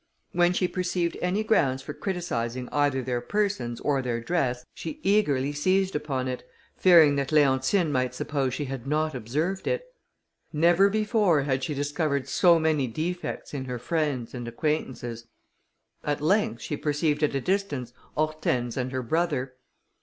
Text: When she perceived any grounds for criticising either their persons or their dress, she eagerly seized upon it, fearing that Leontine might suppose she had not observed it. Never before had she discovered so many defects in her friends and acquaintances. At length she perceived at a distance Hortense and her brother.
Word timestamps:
When 0.31 0.51
she 0.51 0.67
perceived 0.67 1.15
any 1.21 1.43
grounds 1.43 1.83
for 1.83 1.93
criticising 1.93 2.69
either 2.71 3.03
their 3.03 3.21
persons 3.21 3.79
or 3.81 4.01
their 4.01 4.19
dress, 4.19 4.65
she 4.73 4.99
eagerly 5.03 5.53
seized 5.53 5.95
upon 5.95 6.27
it, 6.27 6.41
fearing 6.75 7.17
that 7.17 7.31
Leontine 7.31 7.91
might 7.91 8.15
suppose 8.15 8.55
she 8.55 8.65
had 8.65 8.87
not 8.87 9.13
observed 9.13 9.67
it. 9.67 9.83
Never 10.51 10.89
before 10.89 11.43
had 11.43 11.63
she 11.63 11.75
discovered 11.75 12.27
so 12.27 12.57
many 12.57 12.87
defects 12.87 13.53
in 13.53 13.65
her 13.65 13.77
friends 13.77 14.33
and 14.33 14.47
acquaintances. 14.47 15.27
At 16.03 16.19
length 16.19 16.61
she 16.63 16.77
perceived 16.77 17.21
at 17.21 17.35
a 17.35 17.39
distance 17.39 17.93
Hortense 18.15 18.77
and 18.77 18.91
her 18.91 19.03
brother. 19.03 19.53